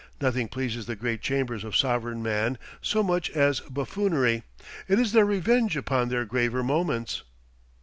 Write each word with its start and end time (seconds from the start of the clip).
Nothing 0.19 0.47
pleases 0.47 0.87
the 0.87 0.95
great 0.95 1.21
chambers 1.21 1.63
of 1.63 1.77
sovereign 1.77 2.23
man 2.23 2.57
so 2.81 3.03
much 3.03 3.29
as 3.29 3.59
buffoonery. 3.69 4.41
It 4.87 4.97
is 4.99 5.11
their 5.11 5.25
revenge 5.25 5.77
upon 5.77 6.09
their 6.09 6.25
graver 6.25 6.63
moments. 6.63 7.21